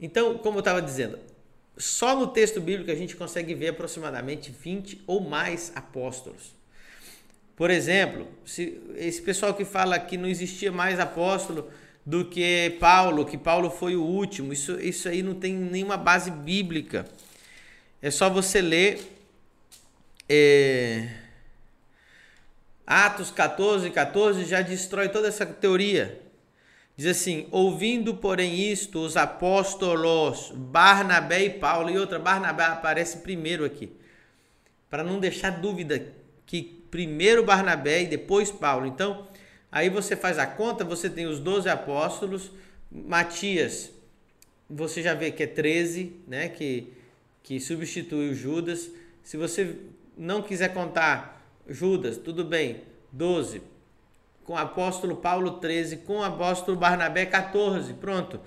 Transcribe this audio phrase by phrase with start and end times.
[0.00, 1.18] Então, como eu estava dizendo,
[1.76, 6.54] só no texto bíblico a gente consegue ver aproximadamente 20 ou mais apóstolos.
[7.56, 11.70] Por exemplo, se esse pessoal que fala que não existia mais apóstolo
[12.06, 16.30] do que Paulo, que Paulo foi o último, isso, isso aí não tem nenhuma base
[16.30, 17.04] bíblica.
[18.00, 19.00] É só você ler
[20.26, 21.08] é,
[22.86, 26.20] Atos 14, 14 já destrói toda essa teoria.
[27.00, 33.64] Diz assim: ouvindo, porém, isto, os apóstolos Barnabé e Paulo, e outra, Barnabé aparece primeiro
[33.64, 33.90] aqui,
[34.90, 36.12] para não deixar dúvida
[36.44, 38.84] que primeiro Barnabé e depois Paulo.
[38.84, 39.26] Então,
[39.72, 42.50] aí você faz a conta, você tem os 12 apóstolos,
[42.92, 43.90] Matias,
[44.68, 46.92] você já vê que é 13, né, que,
[47.42, 48.90] que substitui o Judas.
[49.22, 49.74] Se você
[50.18, 53.62] não quiser contar Judas, tudo bem, 12.
[54.50, 55.98] Com o apóstolo Paulo, 13.
[55.98, 57.94] Com o apóstolo Barnabé, 14.
[57.94, 58.40] Pronto.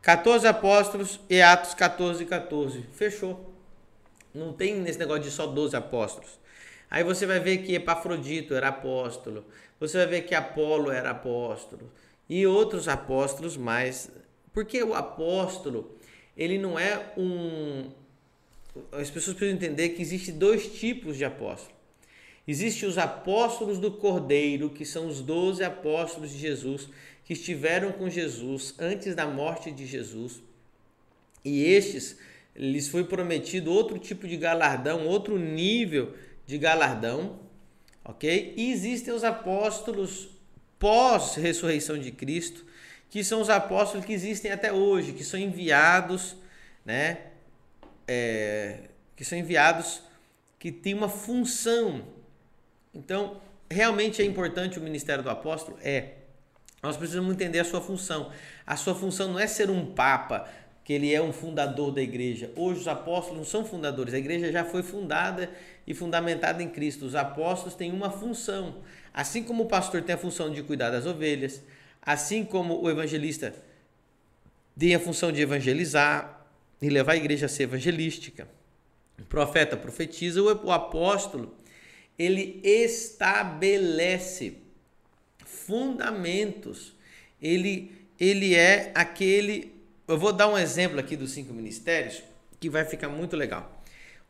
[0.00, 2.84] 14 apóstolos e Atos 14, 14.
[2.92, 3.52] Fechou.
[4.32, 6.38] Não tem nesse negócio de só 12 apóstolos.
[6.88, 9.44] Aí você vai ver que Epafrodito era apóstolo.
[9.80, 11.90] Você vai ver que Apolo era apóstolo.
[12.28, 14.12] E outros apóstolos mais.
[14.52, 15.98] Porque o apóstolo,
[16.36, 17.90] ele não é um.
[18.92, 21.77] As pessoas precisam entender que existe dois tipos de apóstolo.
[22.50, 26.88] Existem os apóstolos do Cordeiro, que são os doze apóstolos de Jesus,
[27.22, 30.40] que estiveram com Jesus antes da morte de Jesus.
[31.44, 32.16] E estes
[32.56, 36.14] lhes foi prometido outro tipo de galardão, outro nível
[36.46, 37.38] de galardão,
[38.02, 38.54] ok?
[38.56, 40.30] E existem os apóstolos
[40.78, 42.64] pós-ressurreição de Cristo,
[43.10, 46.34] que são os apóstolos que existem até hoje, que são enviados,
[46.82, 47.26] né?
[48.06, 50.00] É, que são enviados,
[50.58, 52.16] que têm uma função
[52.98, 55.78] então, realmente é importante o ministério do apóstolo?
[55.82, 56.14] É.
[56.82, 58.30] Nós precisamos entender a sua função.
[58.66, 60.48] A sua função não é ser um papa,
[60.84, 62.50] que ele é um fundador da igreja.
[62.56, 65.50] Hoje os apóstolos não são fundadores, a igreja já foi fundada
[65.86, 67.04] e fundamentada em Cristo.
[67.04, 68.76] Os apóstolos têm uma função.
[69.14, 71.62] Assim como o pastor tem a função de cuidar das ovelhas,
[72.02, 73.54] assim como o evangelista
[74.78, 76.46] tem a função de evangelizar
[76.80, 78.48] e levar a igreja a ser evangelística.
[79.18, 81.52] O profeta profetiza, o apóstolo
[82.18, 84.56] ele estabelece
[85.44, 86.94] fundamentos.
[87.40, 89.74] Ele, ele é aquele.
[90.06, 92.22] Eu vou dar um exemplo aqui dos cinco ministérios
[92.58, 93.82] que vai ficar muito legal.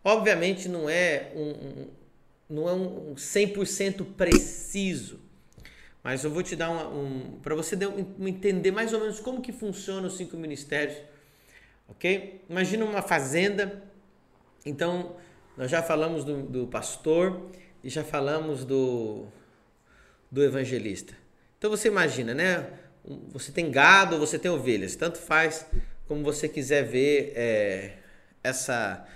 [0.05, 1.87] Obviamente não é um,
[2.49, 5.21] não é um 100% preciso,
[6.03, 7.77] mas eu vou te dar um, um para você
[8.21, 10.97] entender mais ou menos como que funciona os cinco ministérios,
[11.89, 12.43] ok?
[12.49, 13.83] Imagina uma fazenda,
[14.65, 15.17] então
[15.57, 17.51] nós já falamos do, do pastor,
[17.83, 19.27] e já falamos do,
[20.31, 21.15] do evangelista.
[21.59, 22.67] Então você imagina, né?
[23.33, 25.67] Você tem gado, você tem ovelhas, tanto faz
[26.07, 27.93] como você quiser ver é,
[28.43, 29.07] essa,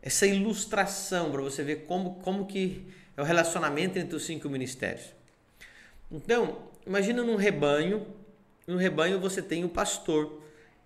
[0.00, 5.06] essa ilustração para você ver como, como que é o relacionamento entre os cinco ministérios.
[6.10, 8.06] Então, imagina num rebanho,
[8.66, 10.40] no rebanho você tem um pastor.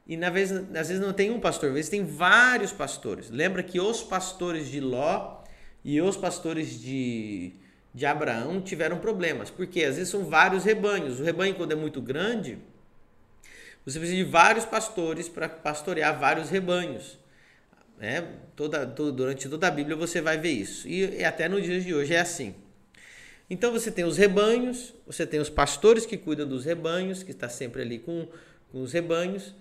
[0.07, 3.29] E na vez, às vezes não tem um pastor, às vezes tem vários pastores.
[3.29, 5.43] Lembra que os pastores de Ló
[5.87, 7.53] e os pastores de,
[7.95, 11.21] de Abraão tiveram problemas, porque às vezes são vários rebanhos.
[11.21, 12.59] O rebanho, quando é muito grande,
[13.85, 17.17] você precisa de vários pastores para pastorear vários rebanhos.
[18.01, 18.29] Né?
[18.57, 20.89] Toda, toda, durante toda a Bíblia você vai ver isso.
[20.89, 22.57] E, e até nos dias de hoje é assim.
[23.49, 27.49] Então você tem os rebanhos, você tem os pastores que cuidam dos rebanhos, que está
[27.49, 28.27] sempre ali com,
[28.73, 29.55] com os rebanhos.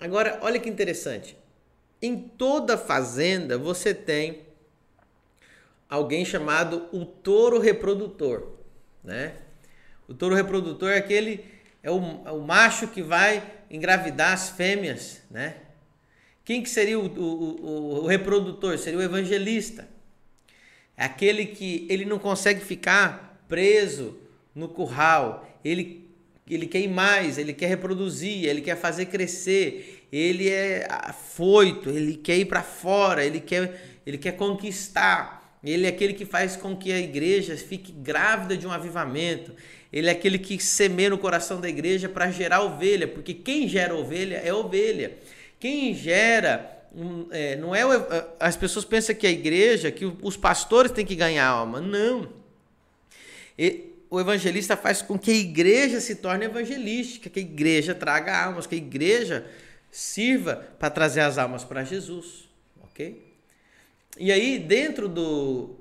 [0.00, 1.36] Agora, olha que interessante.
[2.00, 4.48] Em toda fazenda você tem
[5.90, 8.52] alguém chamado o touro reprodutor,
[9.02, 9.34] né?
[10.08, 11.44] O touro reprodutor é aquele
[11.82, 15.56] é o, é o macho que vai engravidar as fêmeas, né?
[16.44, 18.78] Quem que seria o, o, o, reprodutor?
[18.78, 19.88] Seria o evangelista.
[20.96, 24.18] É aquele que ele não consegue ficar preso
[24.54, 25.48] no curral.
[25.64, 26.10] Ele,
[26.48, 30.06] ele quer ir mais, ele quer reproduzir, ele quer fazer crescer.
[30.10, 35.39] Ele é afoito, ele quer ir para fora, ele quer, ele quer conquistar.
[35.62, 39.52] Ele é aquele que faz com que a igreja fique grávida de um avivamento.
[39.92, 43.94] Ele é aquele que semeia no coração da igreja para gerar ovelha, porque quem gera
[43.94, 45.18] ovelha é ovelha.
[45.58, 46.78] Quem gera
[47.30, 47.82] é, não é
[48.38, 51.80] as pessoas pensam que a igreja, que os pastores têm que ganhar alma.
[51.80, 52.28] Não.
[53.58, 58.44] E, o evangelista faz com que a igreja se torne evangelística, que a igreja traga
[58.44, 59.46] almas, que a igreja
[59.90, 62.48] sirva para trazer as almas para Jesus,
[62.82, 63.29] ok?
[64.18, 65.76] E aí, dentro do,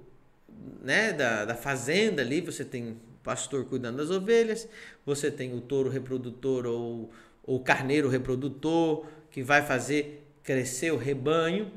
[0.81, 4.67] né, da, da fazenda ali, você tem o pastor cuidando das ovelhas,
[5.05, 7.11] você tem o touro reprodutor ou
[7.43, 11.71] o carneiro reprodutor, que vai fazer crescer o rebanho.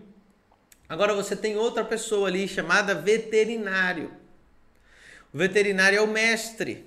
[0.88, 4.10] Agora você tem outra pessoa ali chamada veterinário.
[5.32, 6.84] O veterinário é o mestre.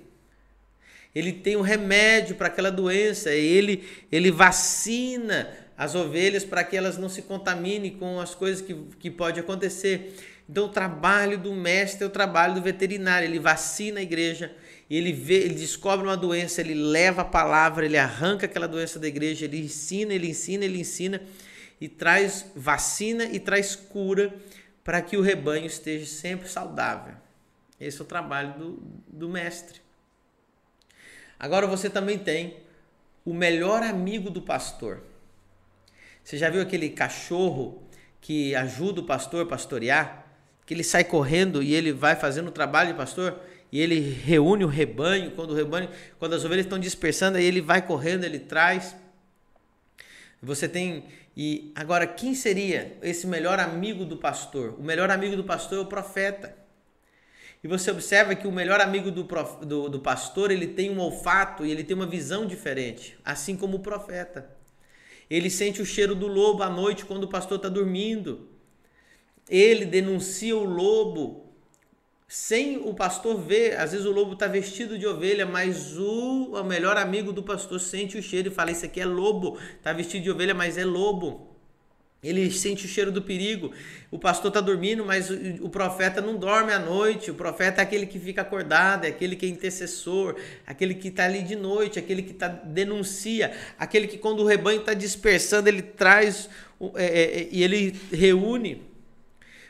[1.14, 6.96] Ele tem um remédio para aquela doença, ele ele vacina as ovelhas para que elas
[6.96, 10.16] não se contaminem com as coisas que, que pode acontecer.
[10.48, 14.54] Então o trabalho do mestre é o trabalho do veterinário, ele vacina a igreja,
[14.88, 19.08] ele vê, ele descobre uma doença, ele leva a palavra, ele arranca aquela doença da
[19.08, 21.20] igreja, ele ensina, ele ensina, ele ensina
[21.80, 24.34] e traz vacina e traz cura
[24.84, 27.14] para que o rebanho esteja sempre saudável.
[27.80, 29.80] Esse é o trabalho do, do mestre.
[31.38, 32.56] Agora você também tem
[33.24, 35.02] o melhor amigo do pastor.
[36.26, 37.80] Você já viu aquele cachorro
[38.20, 40.26] que ajuda o pastor a pastorear?
[40.66, 43.38] Que ele sai correndo e ele vai fazendo o trabalho de pastor?
[43.70, 45.88] e ele reúne o rebanho, quando o rebanho,
[46.18, 48.96] quando as ovelhas estão dispersando, aí ele vai correndo, ele traz.
[50.42, 51.04] Você tem
[51.36, 54.74] e agora quem seria esse melhor amigo do pastor?
[54.80, 56.56] O melhor amigo do pastor é o profeta.
[57.62, 60.98] E você observa que o melhor amigo do, prof, do, do pastor ele tem um
[60.98, 64.55] olfato e ele tem uma visão diferente, assim como o profeta.
[65.28, 68.48] Ele sente o cheiro do lobo à noite quando o pastor está dormindo.
[69.48, 71.46] Ele denuncia o lobo
[72.28, 76.64] sem o pastor ver, às vezes o lobo está vestido de ovelha, mas o, o,
[76.64, 80.24] melhor amigo do pastor sente o cheiro e fala: Isso aqui é lobo, está vestido
[80.24, 81.45] de ovelha, mas é lobo.
[82.26, 83.72] Ele sente o cheiro do perigo.
[84.10, 87.30] O pastor está dormindo, mas o, profeta não dorme à noite.
[87.30, 90.36] O profeta é aquele que fica acordado, é aquele que é intercessor,
[90.66, 94.80] aquele que está ali de noite, aquele que tá, denuncia, aquele que, quando o rebanho
[94.80, 96.48] está dispersando, ele traz
[96.94, 98.82] é, é, é, e ele reúne.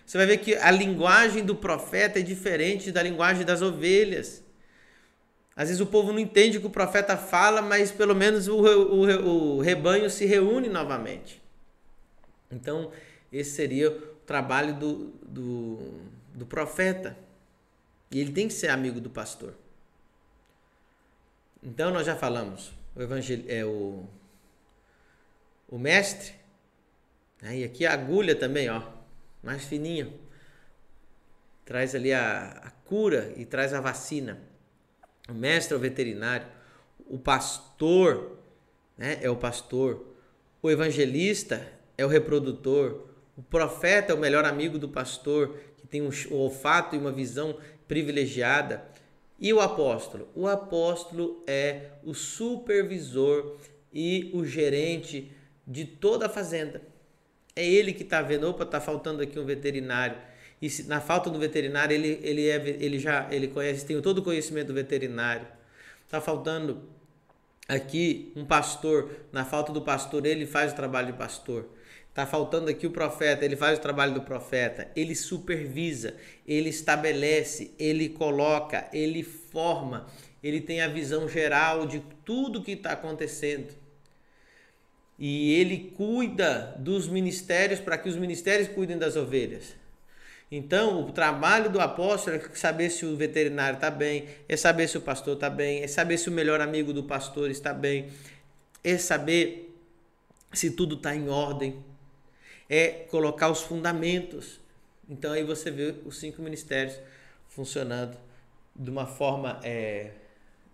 [0.05, 4.45] Você vai ver que a linguagem do profeta é diferente da linguagem das ovelhas.
[5.57, 8.57] Às vezes o povo não entende o que o profeta fala, mas pelo menos o,
[8.57, 11.43] o, o rebanho se reúne novamente.
[12.51, 12.93] Então,
[13.33, 16.01] esse seria o trabalho do, do,
[16.35, 17.17] do profeta.
[18.11, 19.55] E ele tem que ser amigo do pastor.
[21.63, 22.73] Então, nós já falamos.
[22.95, 24.05] O evangelho é o,
[25.69, 26.35] o mestre.
[27.43, 27.59] Né?
[27.59, 28.97] E aqui a agulha também, ó
[29.47, 30.13] mais fininho.
[31.65, 34.41] Traz ali a, a cura e traz a vacina.
[35.29, 36.47] O mestre é o veterinário.
[37.07, 38.39] O pastor
[38.99, 40.15] né, é o pastor.
[40.61, 41.67] O evangelista
[41.97, 43.07] é o reprodutor.
[43.37, 47.59] O profeta é o melhor amigo do pastor, que tem um, olfato e uma visão
[47.87, 48.85] privilegiada.
[49.39, 50.29] E o apóstolo?
[50.35, 53.57] O apóstolo é o supervisor
[53.93, 55.31] e o gerente
[55.67, 56.81] de toda a fazenda.
[57.55, 60.17] É ele que está vendo, opa, está faltando aqui um veterinário.
[60.61, 64.19] E se, na falta do veterinário, ele, ele, é, ele já ele conhece, tem todo
[64.19, 65.47] o conhecimento do veterinário.
[66.05, 66.83] Está faltando
[67.69, 69.11] aqui um pastor.
[69.33, 71.67] Na falta do pastor, ele faz o trabalho de pastor.
[72.17, 74.91] Está faltando aqui o profeta, ele faz o trabalho do profeta.
[74.97, 76.15] Ele supervisa,
[76.49, 80.07] ele estabelece, ele coloca, ele forma,
[80.43, 83.69] ele tem a visão geral de tudo que está acontecendo
[85.19, 89.77] e ele cuida dos ministérios para que os ministérios cuidem das ovelhas.
[90.51, 94.97] Então, o trabalho do apóstolo é saber se o veterinário está bem, é saber se
[94.97, 98.09] o pastor está bem, é saber se o melhor amigo do pastor está bem,
[98.83, 99.77] é saber
[100.55, 101.85] se tudo está em ordem,
[102.69, 104.61] é colocar os fundamentos.
[105.09, 106.99] Então, aí você vê os cinco ministérios
[107.49, 108.17] funcionando
[108.75, 110.11] de uma forma é,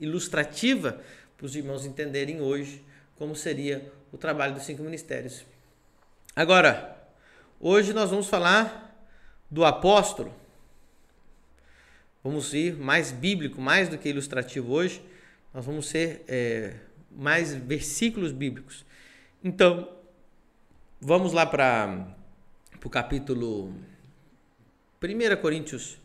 [0.01, 1.01] ilustrativa
[1.37, 2.83] para os irmãos entenderem hoje
[3.17, 5.45] como seria o trabalho dos cinco ministérios.
[6.35, 6.97] Agora,
[7.61, 9.07] hoje nós vamos falar
[9.51, 10.35] do apóstolo.
[12.25, 15.03] Vamos ir mais bíblico, mais do que ilustrativo hoje.
[15.53, 16.75] Nós vamos ser é,
[17.11, 18.85] mais versículos bíblicos.
[19.45, 19.89] Então,
[21.05, 22.07] vamos lá para
[22.85, 23.75] o capítulo
[25.03, 25.99] 1 Coríntios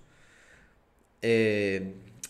[1.22, 1.84] é,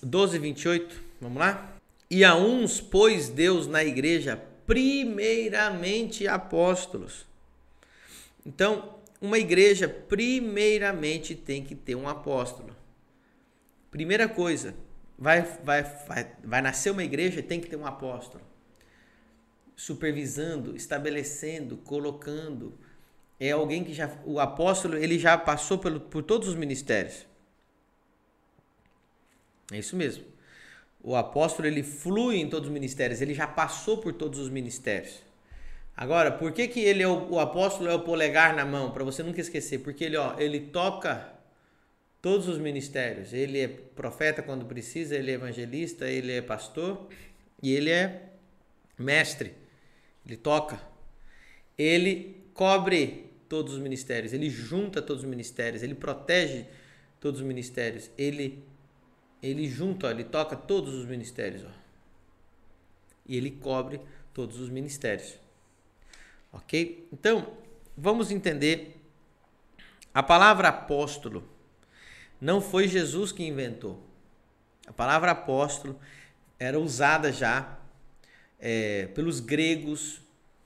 [0.03, 1.01] 12, 28.
[1.21, 1.77] Vamos lá?
[2.11, 7.25] E a uns pôs Deus na igreja primeiramente apóstolos.
[8.45, 12.75] Então, uma igreja primeiramente tem que ter um apóstolo.
[13.89, 14.75] Primeira coisa,
[15.17, 18.43] vai, vai, vai, vai nascer uma igreja, tem que ter um apóstolo.
[19.77, 22.77] Supervisando, estabelecendo, colocando.
[23.39, 24.11] É alguém que já.
[24.25, 27.25] O apóstolo ele já passou pelo, por todos os ministérios.
[29.71, 30.25] É isso mesmo
[31.07, 35.23] o apóstolo ele flui em todos os ministérios, ele já passou por todos os ministérios.
[35.95, 38.91] Agora, por que, que ele é o, o apóstolo é o polegar na mão?
[38.91, 41.33] Para você nunca esquecer, porque ele, ó, ele toca
[42.21, 43.31] todos os ministérios.
[43.31, 47.07] Ele é profeta quando precisa, ele é evangelista, ele é pastor
[47.63, 48.23] e ele é
[48.97, 49.53] mestre.
[50.27, 50.81] Ele toca.
[51.77, 56.65] ele cobre todos os ministérios, ele junta todos os ministérios, ele protege
[57.19, 58.63] todos os ministérios, ele
[59.41, 61.71] ele junta, ó, ele toca todos os ministérios, ó.
[63.25, 64.01] E ele cobre
[64.33, 65.39] todos os ministérios.
[66.51, 67.07] OK?
[67.13, 67.55] Então,
[67.95, 68.99] vamos entender
[70.13, 71.47] a palavra apóstolo
[72.41, 74.01] não foi Jesus que inventou.
[74.87, 75.99] A palavra apóstolo
[76.59, 77.76] era usada já
[78.59, 80.21] é, pelos gregos,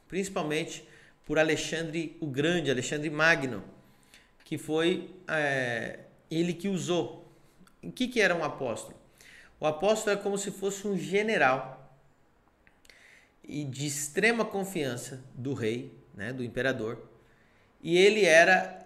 [0.08, 0.88] principalmente
[1.26, 3.64] por Alexandre o Grande, Alexandre Magno,
[4.44, 7.32] que foi é, ele que usou.
[7.82, 9.00] O que, que era um apóstolo?
[9.60, 12.00] O apóstolo é como se fosse um general
[13.44, 17.10] e de extrema confiança do rei, né, do imperador,
[17.82, 18.86] e ele era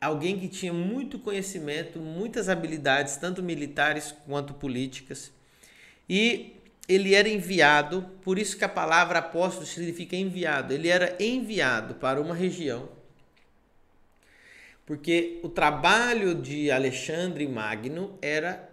[0.00, 5.32] alguém que tinha muito conhecimento, muitas habilidades, tanto militares quanto políticas,
[6.08, 6.59] e
[6.90, 10.74] ele era enviado, por isso que a palavra apóstolo significa enviado.
[10.74, 12.88] Ele era enviado para uma região,
[14.84, 18.68] porque o trabalho de Alexandre Magno era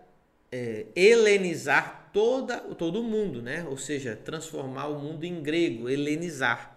[0.52, 3.64] é, helenizar toda, todo o mundo, né?
[3.70, 6.76] ou seja, transformar o mundo em grego, helenizar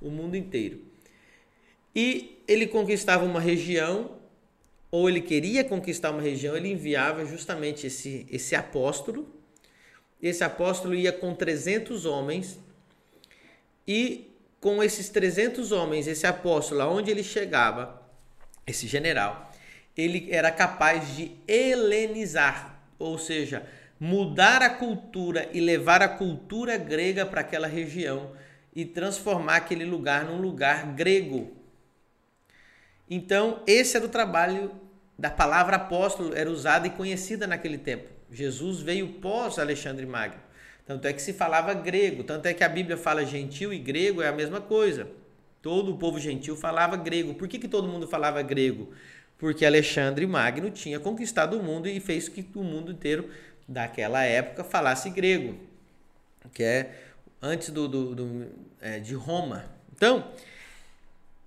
[0.00, 0.80] o mundo inteiro.
[1.96, 4.18] E ele conquistava uma região,
[4.88, 9.34] ou ele queria conquistar uma região, ele enviava justamente esse, esse apóstolo,
[10.22, 12.58] esse apóstolo ia com 300 homens
[13.86, 18.02] e com esses 300 homens, esse apóstolo, aonde ele chegava,
[18.66, 19.52] esse general,
[19.96, 23.66] ele era capaz de helenizar, ou seja,
[23.98, 28.32] mudar a cultura e levar a cultura grega para aquela região
[28.74, 31.56] e transformar aquele lugar num lugar grego.
[33.08, 34.72] Então, esse era o trabalho
[35.18, 38.15] da palavra apóstolo, era usada e conhecida naquele tempo.
[38.30, 40.40] Jesus veio pós Alexandre Magno.
[40.86, 44.22] Tanto é que se falava grego, tanto é que a Bíblia fala gentil e grego
[44.22, 45.08] é a mesma coisa.
[45.60, 47.34] Todo o povo gentil falava grego.
[47.34, 48.92] Por que, que todo mundo falava grego?
[49.36, 53.28] Porque Alexandre Magno tinha conquistado o mundo e fez que o mundo inteiro
[53.66, 55.58] daquela época falasse grego,
[56.54, 56.94] que é
[57.42, 58.46] antes do, do, do
[58.80, 59.64] é, de Roma.
[59.94, 60.30] Então,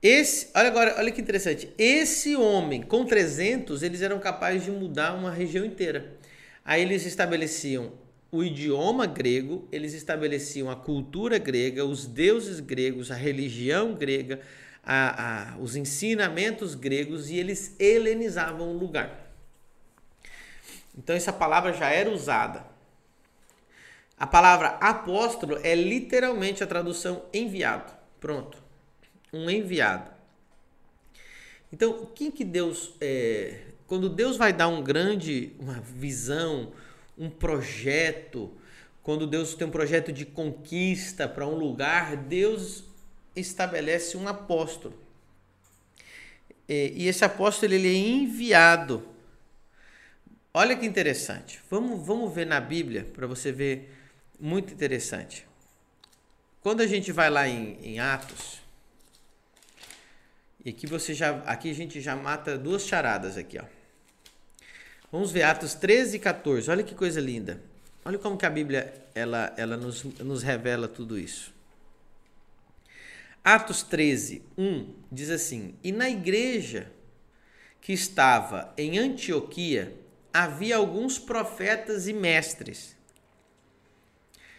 [0.01, 1.69] esse, olha agora, olha que interessante.
[1.77, 6.18] Esse homem com 300, eles eram capazes de mudar uma região inteira.
[6.63, 7.93] Aí eles estabeleciam
[8.31, 14.39] o idioma grego, eles estabeleciam a cultura grega, os deuses gregos, a religião grega,
[14.83, 19.31] a, a, os ensinamentos gregos e eles helenizavam o lugar.
[20.97, 22.65] Então essa palavra já era usada.
[24.17, 27.93] A palavra apóstolo é literalmente a tradução enviado.
[28.19, 28.61] Pronto.
[29.31, 30.11] Um enviado.
[31.71, 36.71] Então, quem que Deus é, quando Deus vai dar um grande, uma visão,
[37.17, 38.55] um projeto,
[39.01, 42.83] quando Deus tem um projeto de conquista para um lugar, Deus
[43.35, 44.93] estabelece um apóstolo.
[46.67, 49.03] E esse apóstolo ele é enviado.
[50.53, 51.59] Olha que interessante.
[51.67, 53.91] Vamos, vamos ver na Bíblia para você ver
[54.39, 55.47] muito interessante.
[56.61, 58.61] Quando a gente vai lá em, em Atos,
[60.63, 63.78] e aqui você já, aqui a gente já mata duas charadas aqui, ó.
[65.11, 66.69] Vamos ver Atos 13 e 14.
[66.69, 67.61] Olha que coisa linda.
[68.05, 71.53] Olha como que a Bíblia ela, ela nos, nos revela tudo isso.
[73.43, 76.91] Atos 13, 1 diz assim: E na igreja
[77.81, 79.95] que estava em Antioquia
[80.31, 82.95] havia alguns profetas e mestres.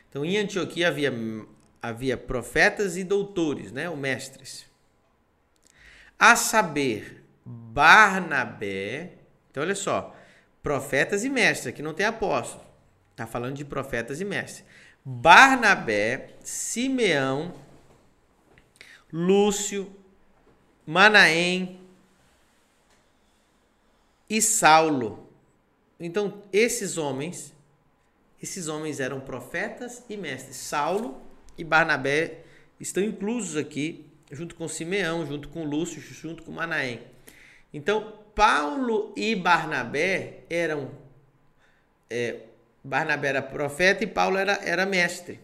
[0.09, 1.13] Então, em Antioquia havia,
[1.81, 4.67] havia profetas e doutores, né, ou mestres.
[6.19, 9.13] A saber, Barnabé.
[9.49, 10.17] Então, olha só
[10.63, 12.65] profetas e mestres, aqui não tem apóstolo.
[13.11, 14.65] Está falando de profetas e mestres.
[15.05, 17.55] Barnabé, Simeão,
[19.13, 19.95] Lúcio,
[20.87, 21.81] Manaém
[24.29, 25.29] e Saulo.
[25.99, 27.53] Então, esses homens,
[28.41, 30.57] esses homens eram profetas e mestres.
[30.57, 31.21] Saulo
[31.59, 32.45] e Barnabé
[32.79, 37.10] estão inclusos aqui, junto com Simeão, junto com Lúcio, junto com Manaém.
[37.73, 40.91] Então, Paulo e Barnabé eram.
[42.09, 42.41] É,
[42.83, 45.41] Barnabé era profeta e Paulo era, era mestre.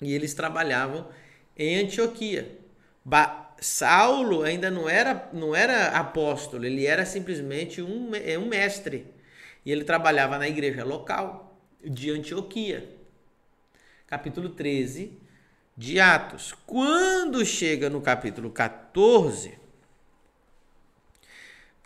[0.00, 1.08] E eles trabalhavam
[1.56, 2.58] em Antioquia.
[3.04, 9.06] Ba Saulo ainda não era, não era apóstolo, ele era simplesmente um, é, um mestre.
[9.64, 12.88] E ele trabalhava na igreja local de Antioquia.
[14.06, 15.12] Capítulo 13
[15.76, 16.54] de Atos.
[16.66, 19.58] Quando chega no capítulo 14,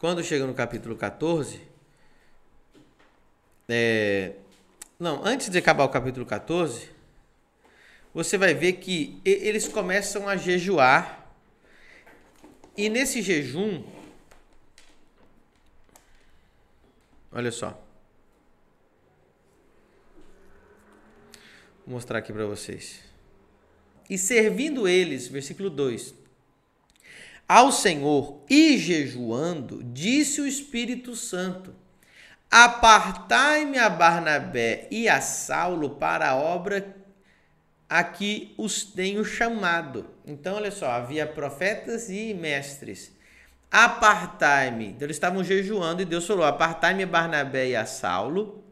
[0.05, 1.63] quando chega no capítulo 14,
[3.67, 4.35] é,
[5.01, 6.91] não, antes de acabar o capítulo 14,
[8.13, 11.35] você vai ver que eles começam a jejuar.
[12.77, 13.83] E nesse jejum,
[17.33, 17.71] olha só.
[21.87, 23.01] Vou mostrar aqui para vocês.
[24.11, 26.24] E servindo eles, versículo 2,
[27.49, 31.75] ao Senhor e jejuando, disse o Espírito Santo:
[32.51, 36.95] Apartai-me a Barnabé e a Saulo para a obra
[37.89, 40.07] a que os tenho chamado.
[40.27, 43.13] Então, olha só, havia profetas e mestres.
[43.71, 44.89] Apartai-me.
[44.89, 48.65] Então, eles estavam jejuando e Deus falou: Apartai-me a Barnabé e a Saulo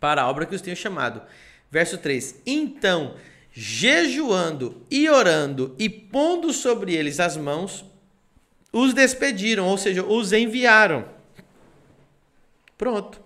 [0.00, 1.22] para a obra que os tenho chamado.
[1.70, 3.14] Verso 3: Então,
[3.52, 7.84] jejuando e orando e pondo sobre eles as mãos,
[8.72, 11.04] os despediram, ou seja, os enviaram.
[12.78, 13.20] Pronto.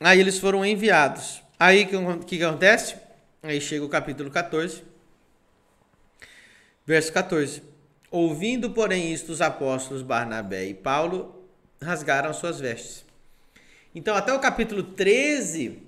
[0.00, 1.42] Aí eles foram enviados.
[1.58, 2.96] Aí o que, que acontece?
[3.42, 4.82] Aí chega o capítulo 14,
[6.84, 7.62] verso 14.
[8.10, 11.46] Ouvindo, porém, isto, os apóstolos Barnabé e Paulo
[11.80, 13.04] rasgaram suas vestes.
[13.94, 15.82] Então, até o capítulo 13,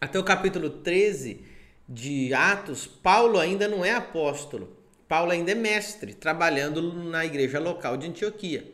[0.00, 1.44] até o capítulo 13
[1.88, 4.75] de Atos, Paulo ainda não é apóstolo.
[5.08, 8.64] Paulo ainda é mestre, trabalhando na igreja local de Antioquia.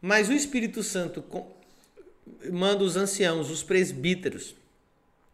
[0.00, 1.24] Mas o Espírito Santo
[2.50, 4.54] manda os anciãos, os presbíteros.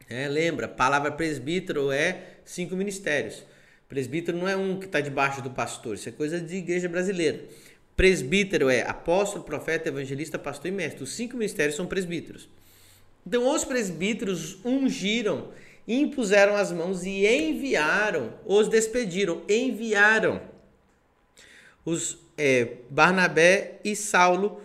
[0.08, 3.44] É, lembra, palavra presbítero é cinco ministérios.
[3.88, 7.44] Presbítero não é um que está debaixo do pastor, isso é coisa de igreja brasileira.
[7.96, 11.02] Presbítero é apóstolo, profeta, evangelista, pastor e mestre.
[11.02, 12.48] Os cinco ministérios são presbíteros.
[13.26, 15.48] Então, os presbíteros ungiram
[15.86, 20.40] impuseram as mãos e enviaram, os despediram, enviaram
[21.84, 24.60] os é, Barnabé e Saulo,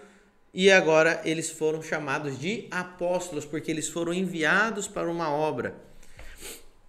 [0.54, 5.76] e agora eles foram chamados de apóstolos, porque eles foram enviados para uma obra.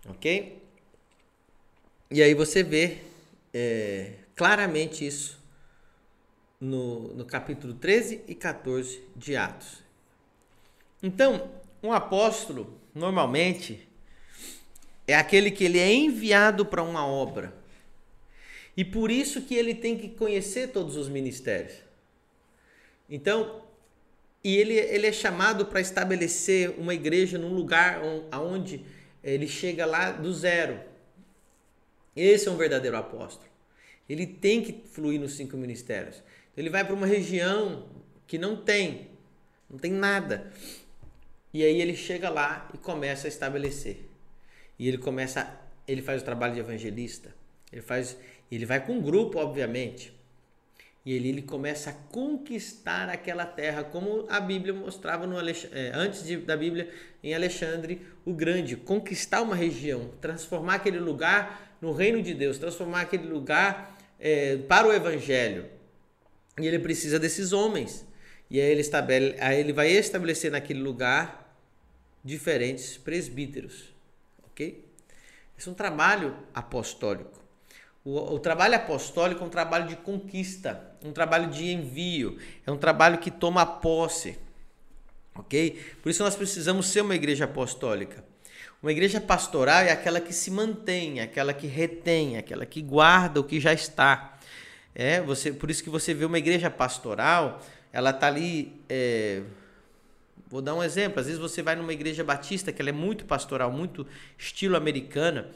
[0.09, 0.61] Ok?
[2.11, 2.99] E aí você vê
[3.55, 5.39] é, claramente isso
[6.61, 9.83] no, no capítulo 13 e 14 de Atos.
[11.03, 11.51] Então,
[11.83, 13.89] um apóstolo, normalmente,
[15.07, 17.53] é aquele que ele é enviado para uma obra.
[18.77, 21.75] E por isso que ele tem que conhecer todos os ministérios.
[23.09, 23.63] Então,
[24.43, 28.01] e ele, ele é chamado para estabelecer uma igreja num lugar
[28.33, 28.85] onde
[29.23, 30.81] ele chega lá do zero.
[32.17, 33.51] Esse é um verdadeiro apóstolo.
[34.09, 36.23] Ele tem que fluir nos cinco ministérios.
[36.57, 37.89] Ele vai para uma região
[38.27, 39.09] que não tem,
[39.71, 40.51] não tem nada.
[41.55, 44.12] E aí ele chega lá e começa a estabelecer.
[44.83, 45.49] E ele começa,
[45.87, 47.33] ele faz o trabalho de evangelista.
[47.73, 48.17] Ele faz,
[48.51, 50.13] ele vai com um grupo, obviamente.
[51.07, 56.25] E ele, ele começa a conquistar aquela terra, como a Bíblia mostrava no é, antes
[56.25, 56.91] de, da Bíblia
[57.23, 63.03] em Alexandre o Grande, conquistar uma região, transformar aquele lugar no reino de Deus, transformar
[63.03, 65.67] aquele lugar é, para o Evangelho.
[66.61, 68.05] E ele precisa desses homens.
[68.51, 71.57] E aí ele, estabele, aí ele vai estabelecer naquele lugar
[72.25, 73.92] diferentes presbíteros
[75.59, 77.41] Esse é um trabalho apostólico.
[78.05, 82.77] O, o, trabalho apostólico é um trabalho de conquista, um trabalho de envio, é um
[82.77, 84.39] trabalho que toma posse,
[85.37, 85.81] ok?
[86.03, 88.25] Por isso nós precisamos ser uma igreja apostólica.
[88.83, 93.45] Uma igreja pastoral é aquela que se mantém, aquela que retém, aquela que guarda o
[93.45, 94.37] que já está.
[94.93, 99.43] É, você, por isso que você vê uma igreja pastoral, ela está ali é,
[100.53, 101.19] Vou dar um exemplo.
[101.19, 105.49] Às vezes você vai numa igreja batista que ela é muito pastoral, muito estilo americana.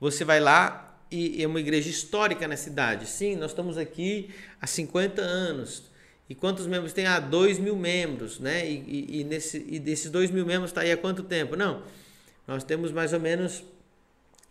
[0.00, 3.06] Você vai lá e é uma igreja histórica na cidade.
[3.06, 5.90] Sim, nós estamos aqui há 50 anos.
[6.26, 7.04] E quantos membros tem?
[7.04, 8.66] Ah, 2 mil membros, né?
[8.66, 11.54] E, e, e, nesse, e desses 2 mil membros está aí há quanto tempo?
[11.54, 11.82] Não.
[12.48, 13.62] Nós temos mais ou menos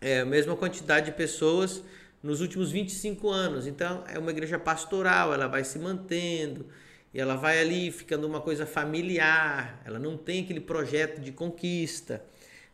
[0.00, 1.82] é, a mesma quantidade de pessoas
[2.22, 3.66] nos últimos 25 anos.
[3.66, 6.64] Então, é uma igreja pastoral, ela vai se mantendo
[7.14, 12.20] e ela vai ali ficando uma coisa familiar, ela não tem aquele projeto de conquista,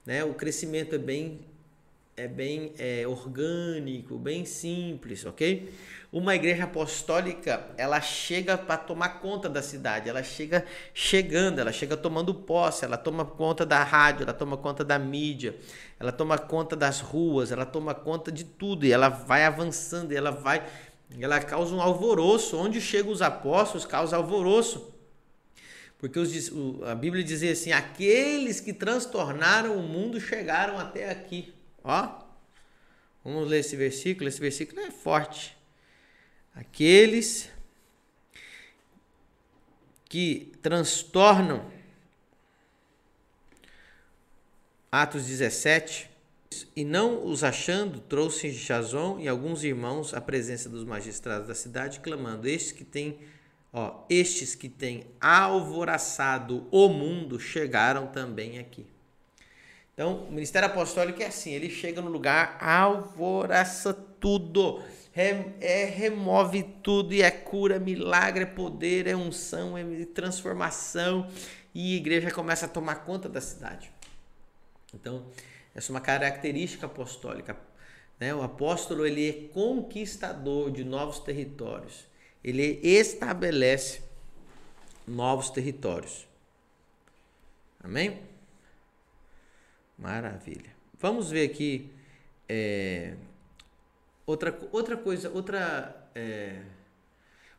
[0.07, 0.25] né?
[0.25, 1.41] O crescimento é bem
[2.17, 5.73] é bem é, orgânico, bem simples, ok?
[6.13, 11.97] Uma igreja apostólica, ela chega para tomar conta da cidade, ela chega chegando, ela chega
[11.97, 15.55] tomando posse, ela toma conta da rádio, ela toma conta da mídia,
[15.99, 20.17] ela toma conta das ruas, ela toma conta de tudo e ela vai avançando, e
[20.17, 20.63] ela vai
[21.19, 22.57] ela causa um alvoroço.
[22.57, 24.93] Onde chegam os apóstolos, causa alvoroço.
[25.99, 26.51] Porque os,
[26.85, 31.55] a Bíblia dizia assim: aqueles que transtornaram o mundo chegaram até aqui.
[31.83, 32.23] Ó,
[33.25, 34.29] vamos ler esse versículo.
[34.29, 35.57] Esse versículo é forte.
[36.55, 37.51] Aqueles
[40.09, 41.71] que transtornam
[44.91, 46.10] Atos 17.
[46.75, 52.01] E não os achando, trouxe Jason e alguns irmãos à presença dos magistrados da cidade,
[52.01, 53.19] clamando: Estes que têm,
[53.73, 58.85] ó, estes que têm alvoraçado o mundo chegaram também aqui.
[59.95, 64.83] Então, o ministério apostólico é assim: ele chega no lugar, alvoraça tudo,
[65.15, 71.29] é, remove tudo e é cura, milagre, é poder, é unção, é transformação
[71.73, 73.93] e a igreja começa a tomar conta da cidade.
[74.93, 75.25] Então,
[75.75, 77.57] essa é uma característica apostólica.
[78.19, 78.35] Né?
[78.35, 82.07] O apóstolo ele é conquistador de novos territórios.
[82.43, 84.03] Ele estabelece
[85.07, 86.27] novos territórios.
[87.83, 88.21] Amém?
[89.99, 90.71] Maravilha.
[90.99, 91.91] Vamos ver aqui
[92.49, 93.15] é,
[94.27, 96.63] outra, outra coisa, outra, é,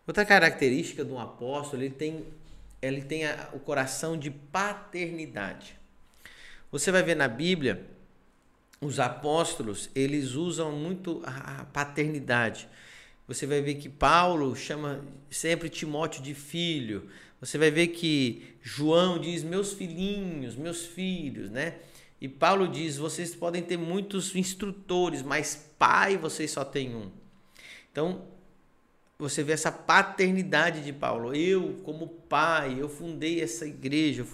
[0.06, 1.82] outra característica de um apóstolo.
[1.82, 2.26] Ele tem,
[2.82, 5.80] ele tem a, o coração de paternidade.
[6.71, 7.86] Você vai ver na Bíblia
[8.82, 12.67] os apóstolos, eles usam muito a paternidade.
[13.28, 17.08] Você vai ver que Paulo chama sempre Timóteo de filho.
[17.39, 21.76] Você vai ver que João diz meus filhinhos, meus filhos, né?
[22.20, 27.12] E Paulo diz: vocês podem ter muitos instrutores, mas pai vocês só têm um.
[27.91, 28.24] Então,
[29.17, 31.36] você vê essa paternidade de Paulo.
[31.36, 34.26] Eu, como pai, eu fundei essa igreja,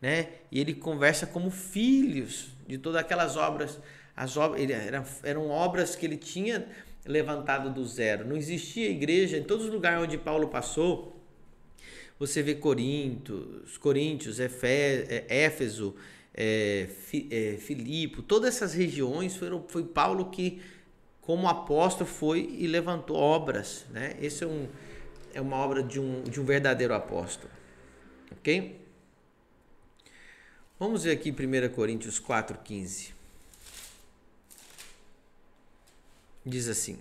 [0.00, 0.30] né?
[0.50, 3.80] E ele conversa como filhos de todas aquelas obras.
[4.16, 6.66] As obras eram, eram obras que ele tinha
[7.04, 8.26] levantado do zero.
[8.26, 11.14] Não existia igreja em todos os lugares onde Paulo passou.
[12.18, 14.48] Você vê Corinto, Coríntios, é,
[15.28, 15.94] Éfeso,
[16.32, 16.88] é,
[17.30, 20.60] é, Filipe, todas essas regiões foram, foi Paulo que,
[21.20, 23.84] como apóstolo, foi e levantou obras.
[23.90, 24.14] Né?
[24.20, 24.68] Esse é, um,
[25.34, 27.52] é uma obra de um, de um verdadeiro apóstolo.
[28.32, 28.83] Ok?
[30.84, 33.12] Vamos ver aqui 1 Coríntios 4,15.
[36.44, 36.98] Diz assim: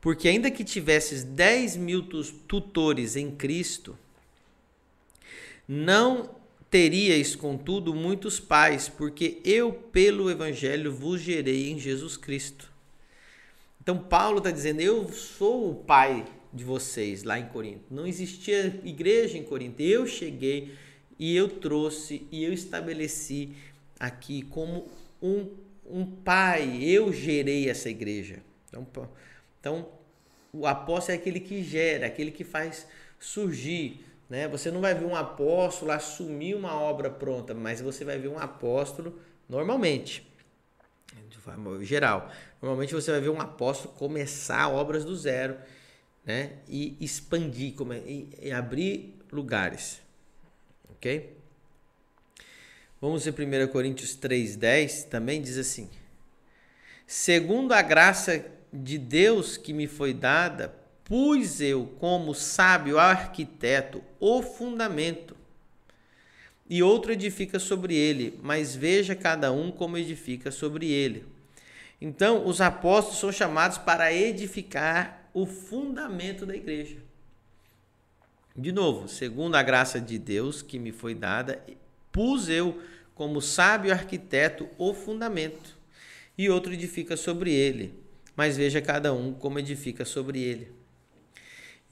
[0.00, 2.04] Porque ainda que tivesses 10 mil
[2.46, 3.98] tutores em Cristo,
[5.66, 6.30] não
[6.70, 12.70] teríeis, contudo, muitos pais, porque eu, pelo Evangelho, vos gerei em Jesus Cristo.
[13.82, 17.82] Então, Paulo está dizendo: Eu sou o pai de vocês lá em Corinto.
[17.90, 19.82] Não existia igreja em Corinto.
[19.82, 20.72] Eu cheguei
[21.20, 23.54] e eu trouxe e eu estabeleci
[24.00, 24.88] aqui como
[25.22, 25.54] um,
[25.84, 28.38] um pai, eu gerei essa igreja.
[28.68, 29.10] Então,
[29.60, 29.88] então,
[30.50, 32.86] o apóstolo é aquele que gera, aquele que faz
[33.18, 34.02] surgir.
[34.30, 34.48] Né?
[34.48, 38.38] Você não vai ver um apóstolo assumir uma obra pronta, mas você vai ver um
[38.38, 40.26] apóstolo normalmente,
[41.28, 42.30] de forma geral.
[42.62, 45.58] Normalmente você vai ver um apóstolo começar obras do zero
[46.24, 46.60] né?
[46.66, 47.74] e expandir,
[48.40, 50.00] e abrir lugares
[51.00, 51.34] ok?
[53.00, 55.88] Vamos em 1 Coríntios 3,10, também diz assim:
[57.06, 64.42] Segundo a graça de Deus que me foi dada, pus eu, como sábio arquiteto, o
[64.42, 65.34] fundamento,
[66.68, 71.24] e outro edifica sobre ele, mas veja cada um como edifica sobre ele.
[71.98, 77.09] Então, os apóstolos são chamados para edificar o fundamento da igreja.
[78.56, 81.64] De novo, segundo a graça de Deus que me foi dada,
[82.10, 82.82] pus eu,
[83.14, 85.78] como sábio arquiteto, o fundamento,
[86.36, 87.94] e outro edifica sobre ele.
[88.34, 90.72] Mas veja cada um como edifica sobre ele.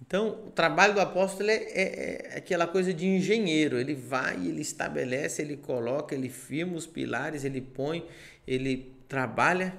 [0.00, 3.78] Então, o trabalho do apóstolo é, é, é, aquela coisa de engenheiro.
[3.78, 8.06] Ele vai, ele estabelece, ele coloca, ele firma os pilares, ele põe,
[8.46, 9.76] ele trabalha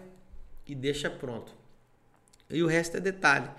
[0.67, 1.53] e deixa pronto.
[2.49, 3.49] E o resto é detalhe.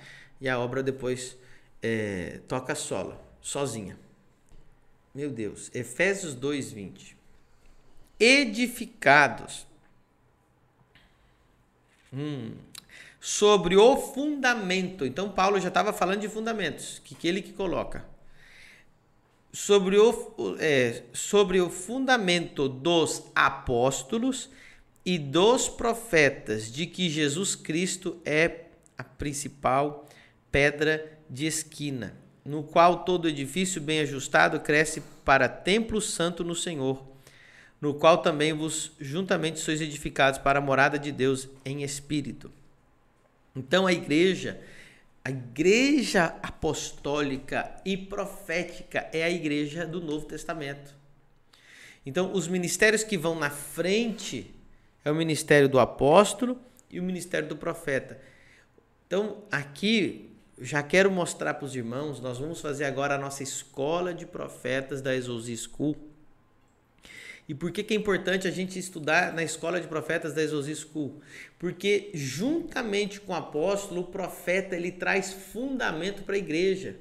[0.40, 1.36] E a obra depois
[1.82, 3.98] é, toca solo, sozinha.
[5.14, 7.16] Meu Deus, Efésios 2:20.
[8.18, 9.66] Edificados
[12.12, 12.52] hum,
[13.18, 15.04] sobre o fundamento.
[15.04, 18.04] Então Paulo já estava falando de fundamentos, que, que ele que coloca.
[19.52, 24.48] Sobre o, é, sobre o fundamento dos apóstolos
[25.04, 28.66] e dos profetas, de que Jesus Cristo é
[28.96, 30.06] a principal
[30.52, 32.14] pedra de esquina,
[32.44, 37.06] no qual todo edifício bem ajustado cresce para templo santo no Senhor,
[37.80, 42.50] no qual também vos juntamente sois edificados para a morada de Deus em espírito.
[43.54, 44.60] Então a igreja,
[45.24, 50.94] a igreja apostólica e profética é a igreja do Novo Testamento.
[52.04, 54.52] Então os ministérios que vão na frente
[55.04, 58.20] é o ministério do apóstolo e o ministério do profeta.
[59.06, 60.29] Então aqui
[60.60, 65.00] já quero mostrar para os irmãos, nós vamos fazer agora a nossa escola de profetas
[65.00, 65.96] da Exousi School.
[67.50, 70.78] E por que, que é importante a gente estudar na escola de profetas da Exosis
[70.78, 71.20] School?
[71.58, 76.94] Porque juntamente com o apóstolo, o profeta ele traz fundamento para a igreja.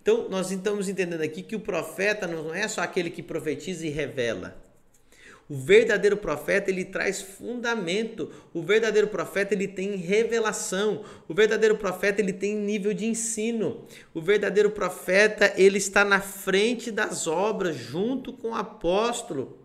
[0.00, 3.90] Então, nós estamos entendendo aqui que o profeta não é só aquele que profetiza e
[3.90, 4.56] revela.
[5.50, 8.30] O verdadeiro profeta, ele traz fundamento.
[8.54, 11.02] O verdadeiro profeta, ele tem revelação.
[11.26, 13.84] O verdadeiro profeta, ele tem nível de ensino.
[14.14, 19.58] O verdadeiro profeta, ele está na frente das obras junto com o apóstolo.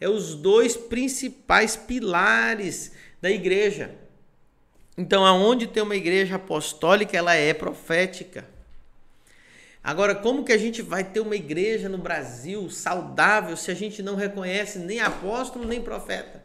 [0.00, 3.94] É os dois principais pilares da igreja.
[4.96, 8.48] Então, aonde tem uma igreja apostólica, ela é profética.
[9.82, 14.02] Agora, como que a gente vai ter uma igreja no Brasil saudável se a gente
[14.02, 16.42] não reconhece nem apóstolo nem profeta?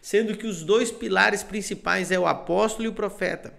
[0.00, 3.52] Sendo que os dois pilares principais é o apóstolo e o profeta.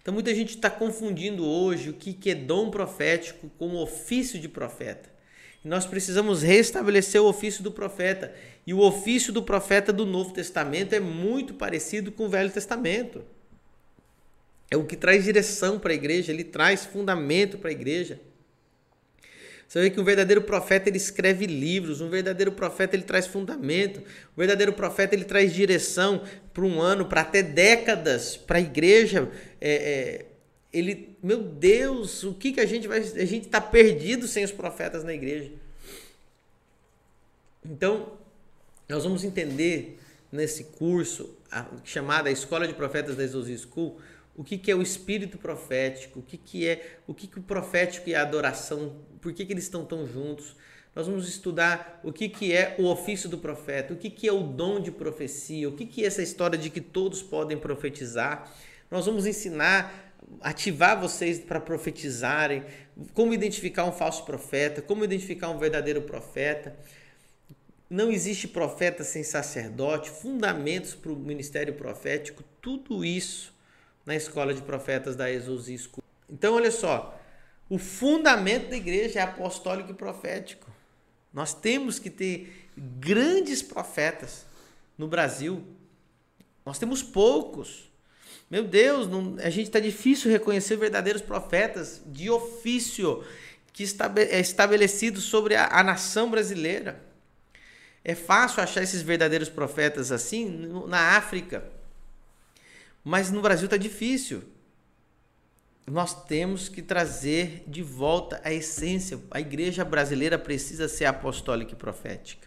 [0.00, 4.48] Então, muita gente está confundindo hoje o que é dom profético com o ofício de
[4.48, 5.08] profeta.
[5.64, 8.34] E nós precisamos restabelecer o ofício do profeta.
[8.66, 13.22] E o ofício do profeta do Novo Testamento é muito parecido com o Velho Testamento
[14.70, 18.20] é o que traz direção para a igreja, ele traz fundamento para a igreja.
[19.66, 24.00] Você vê que um verdadeiro profeta ele escreve livros, um verdadeiro profeta ele traz fundamento,
[24.00, 26.22] um verdadeiro profeta ele traz direção
[26.54, 29.30] para um ano, para até décadas, para a igreja.
[29.60, 30.26] É, é,
[30.72, 33.00] ele, meu Deus, o que, que a gente vai.
[33.00, 35.52] A gente está perdido sem os profetas na igreja.
[37.62, 38.14] Então,
[38.88, 39.98] nós vamos entender
[40.32, 43.98] nesse curso, a, chamada Escola de Profetas da Exos School,
[44.38, 47.42] o que, que é o espírito profético, o que, que é o que, que o
[47.42, 50.54] profético e a adoração, por que, que eles estão tão juntos.
[50.94, 54.32] Nós vamos estudar o que, que é o ofício do profeta, o que, que é
[54.32, 58.48] o dom de profecia, o que, que é essa história de que todos podem profetizar.
[58.88, 62.62] Nós vamos ensinar, ativar vocês para profetizarem,
[63.14, 66.76] como identificar um falso profeta, como identificar um verdadeiro profeta.
[67.90, 73.57] Não existe profeta sem sacerdote, fundamentos para o ministério profético, tudo isso
[74.08, 76.02] na escola de profetas da Exos School.
[76.30, 77.20] Então, olha só,
[77.68, 80.66] o fundamento da igreja é apostólico e profético.
[81.30, 84.46] Nós temos que ter grandes profetas
[84.96, 85.62] no Brasil.
[86.64, 87.92] Nós temos poucos.
[88.50, 93.22] Meu Deus, não, a gente está difícil reconhecer verdadeiros profetas de ofício
[93.74, 93.84] que
[94.30, 96.98] é estabelecido sobre a, a nação brasileira.
[98.02, 101.76] É fácil achar esses verdadeiros profetas assim na África.
[103.08, 104.44] Mas no Brasil está difícil.
[105.86, 109.18] Nós temos que trazer de volta a essência.
[109.30, 112.46] A igreja brasileira precisa ser apostólica e profética.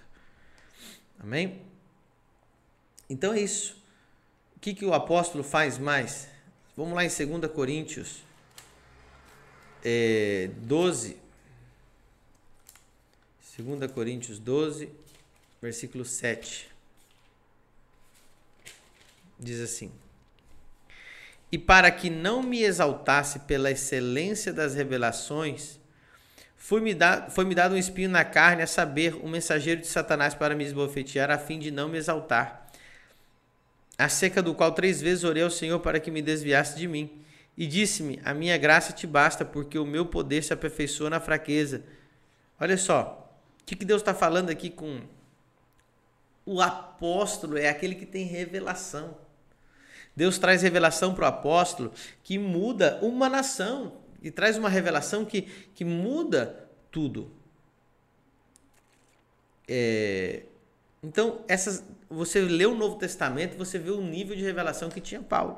[1.18, 1.64] Amém?
[3.10, 3.76] Então é isso.
[4.56, 6.28] O que, que o apóstolo faz mais?
[6.78, 8.22] Vamos lá em 2 Coríntios
[9.84, 11.18] é, 12.
[13.58, 14.92] 2 Coríntios 12,
[15.60, 16.70] versículo 7.
[19.40, 19.92] Diz assim:
[21.52, 25.80] e para que não me exaltasse pela excelência das revelações,
[26.56, 30.56] foi-me dado, foi dado um espinho na carne, a saber, um mensageiro de Satanás para
[30.56, 32.72] me esbofetear, a fim de não me exaltar.
[33.98, 37.22] Acerca do qual três vezes orei ao Senhor para que me desviasse de mim.
[37.58, 41.84] E disse-me: A minha graça te basta, porque o meu poder se aperfeiçoa na fraqueza.
[42.60, 43.30] Olha só,
[43.62, 45.02] o que, que Deus está falando aqui com
[46.46, 47.58] o apóstolo?
[47.58, 49.18] É aquele que tem revelação.
[50.16, 51.92] Deus traz revelação para o apóstolo
[52.24, 55.44] que muda uma nação e traz uma revelação que,
[55.74, 57.32] que muda tudo.
[59.68, 60.44] É,
[61.02, 65.22] então, essas, você lê o Novo Testamento, você vê o nível de revelação que tinha
[65.22, 65.58] Paulo.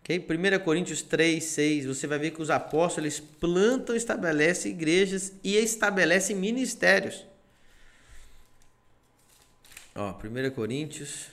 [0.00, 0.18] Okay?
[0.18, 6.34] 1 Coríntios 3, 6, você vai ver que os apóstolos plantam, estabelecem igrejas e estabelecem
[6.34, 7.24] ministérios.
[9.94, 11.28] Ó, 1 Coríntios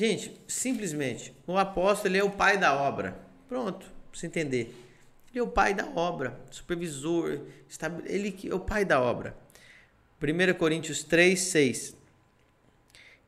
[0.00, 3.20] Gente, simplesmente, o apóstolo ele é o pai da obra.
[3.46, 4.74] Pronto, para você entender.
[5.28, 7.42] Ele é o pai da obra, supervisor,
[8.06, 9.36] ele é o pai da obra.
[10.18, 11.96] 1 Coríntios 3, 6.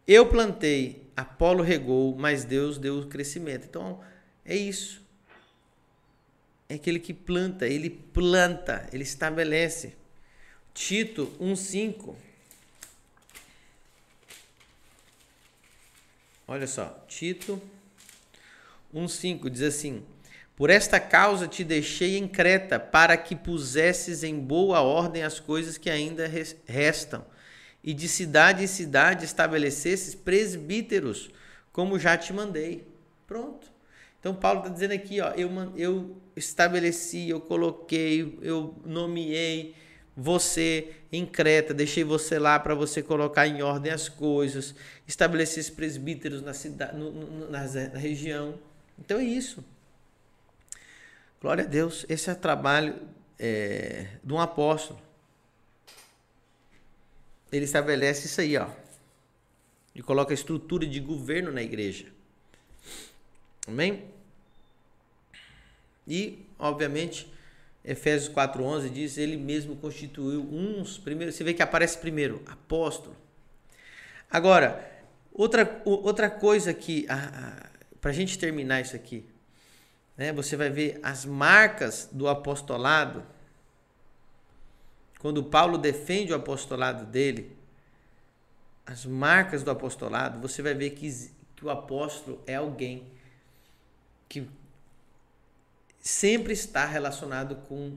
[0.08, 3.66] Eu plantei, Apolo regou, mas Deus deu o crescimento.
[3.66, 4.00] Então,
[4.42, 5.06] é isso.
[6.70, 9.94] É aquele que planta, ele planta, ele estabelece.
[10.72, 12.31] Tito 1,5.
[16.52, 17.58] Olha só, Tito
[18.94, 20.02] 1,5 diz assim:
[20.54, 25.78] Por esta causa te deixei em Creta, para que pusesses em boa ordem as coisas
[25.78, 26.30] que ainda
[26.66, 27.24] restam,
[27.82, 31.30] e de cidade em cidade estabelecesses presbíteros,
[31.72, 32.86] como já te mandei.
[33.26, 33.72] Pronto.
[34.20, 39.74] Então Paulo está dizendo aqui, ó, eu, eu estabeleci, eu coloquei, eu nomeei
[40.16, 44.74] você em Creta, deixei você lá para você colocar em ordem as coisas,
[45.06, 48.58] estabelecer presbíteros na cidade, no, no, na, na região.
[48.98, 49.64] Então é isso.
[51.40, 53.00] Glória a Deus, esse é o trabalho
[53.38, 55.00] é, de um apóstolo.
[57.50, 58.68] Ele estabelece isso aí, ó.
[59.94, 62.06] E coloca a estrutura de governo na igreja.
[63.66, 64.04] Amém?
[66.06, 67.30] E, obviamente,
[67.84, 73.16] Efésios 4:11 diz, ele mesmo constituiu uns, primeiro, você vê que aparece primeiro, apóstolo.
[74.30, 74.88] Agora,
[75.32, 77.06] outra, outra coisa que,
[78.00, 79.26] para a gente terminar isso aqui,
[80.16, 83.24] né, você vai ver as marcas do apostolado,
[85.18, 87.56] quando Paulo defende o apostolado dele,
[88.86, 93.06] as marcas do apostolado, você vai ver que, que o apóstolo é alguém
[94.28, 94.48] que
[96.02, 97.96] sempre está relacionado com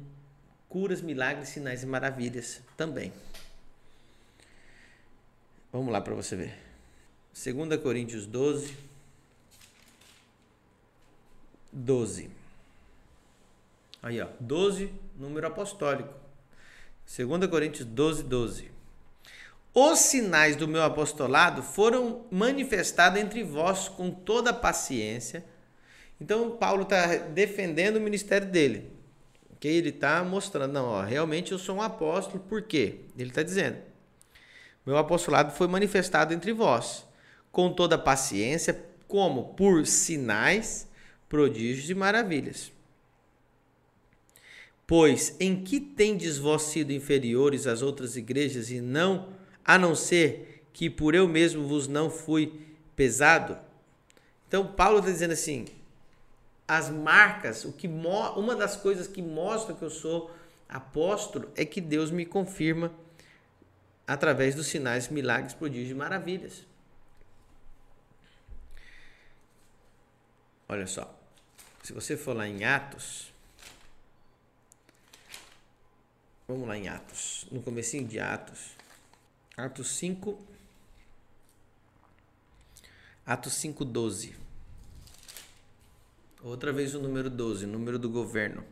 [0.69, 3.11] curas, milagres, sinais e maravilhas também.
[5.73, 6.57] Vamos lá para você ver.
[7.33, 8.77] 2 Coríntios 12.
[11.73, 12.29] 12.
[14.01, 14.27] Aí, ó.
[14.39, 16.13] 12, número apostólico.
[17.05, 18.71] 2 Coríntios 12, 12.
[19.73, 25.43] Os sinais do meu apostolado foram manifestados entre vós com toda paciência
[26.19, 28.89] então, Paulo está defendendo o ministério dele.
[29.55, 29.73] Okay?
[29.75, 32.99] Ele está mostrando, não, ó, realmente eu sou um apóstolo, por quê?
[33.17, 33.77] Ele está dizendo:
[34.85, 37.05] meu apostolado foi manifestado entre vós,
[37.51, 39.55] com toda paciência, como?
[39.55, 40.87] Por sinais,
[41.27, 42.71] prodígios e maravilhas.
[44.87, 49.29] Pois em que tendes vós sido inferiores às outras igrejas e não,
[49.63, 52.53] a não ser que por eu mesmo vos não fui
[52.95, 53.57] pesado?
[54.47, 55.65] Então Paulo está dizendo assim:
[56.67, 60.31] as marcas, o que uma das coisas que mostra que eu sou
[60.67, 62.91] apóstolo é que Deus me confirma
[64.07, 66.65] através dos sinais, milagres, prodígios e maravilhas.
[70.67, 71.13] Olha só.
[71.83, 73.31] Se você for lá em Atos,
[76.47, 78.75] Vamos lá em Atos, no comecinho de Atos.
[79.57, 80.39] Atos 5
[83.25, 84.35] Atos 5:12.
[86.45, 88.63] Outra vez o número 12, número do governo.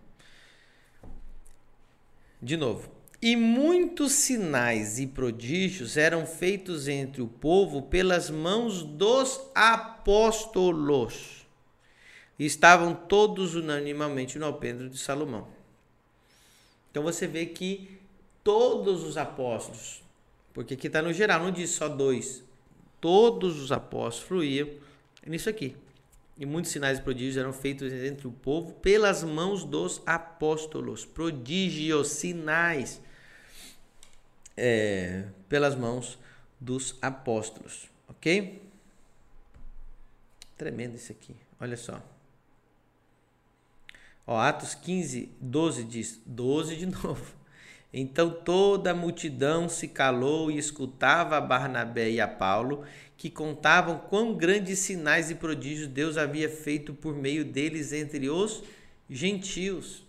[2.40, 2.88] De novo.
[3.20, 11.48] E muitos sinais e prodígios eram feitos entre o povo pelas mãos dos apóstolos.
[12.38, 15.48] Estavam todos unanimamente no alpendre de Salomão.
[16.92, 18.00] Então você vê que
[18.44, 20.04] todos os apóstolos,
[20.54, 22.44] porque aqui está no geral, não diz só dois,
[23.02, 24.70] todos os apóstolos fluíam
[25.26, 25.76] nisso aqui
[26.38, 31.06] e muitos sinais e prodígios eram feitos entre o povo pelas mãos dos apóstolos.
[31.06, 33.02] Prodígios, sinais,
[34.58, 36.18] é, pelas mãos
[36.60, 37.90] dos apóstolos.
[38.08, 38.62] Ok?
[40.58, 41.36] Tremendo isso aqui.
[41.60, 42.02] Olha só.
[44.26, 47.43] Ó, Atos 15, 12 diz: 12 de novo.
[47.94, 52.84] Então toda a multidão se calou e escutava a Barnabé e a Paulo,
[53.16, 58.64] que contavam quão grandes sinais e prodígios Deus havia feito por meio deles entre os
[59.08, 60.04] gentios.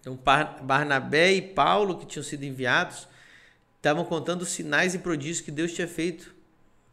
[0.00, 0.18] Então,
[0.62, 3.06] Barnabé e Paulo, que tinham sido enviados,
[3.76, 6.34] estavam contando os sinais e prodígios que Deus tinha feito,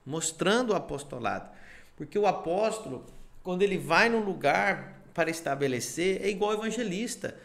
[0.06, 1.49] mostrando o apostolado.
[1.97, 3.06] Porque o apóstolo,
[3.41, 7.36] quando ele vai num lugar para estabelecer, é igual evangelista.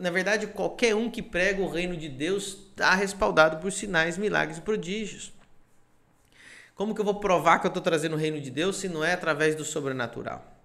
[0.00, 4.58] Na verdade, qualquer um que prega o reino de Deus está respaldado por sinais, milagres
[4.58, 5.32] e prodígios.
[6.74, 9.04] Como que eu vou provar que eu estou trazendo o reino de Deus se não
[9.04, 10.57] é através do sobrenatural?